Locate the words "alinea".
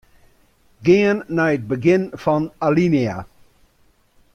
2.65-3.17